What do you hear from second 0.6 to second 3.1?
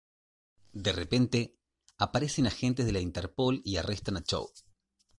De repente, aparecen agentes de la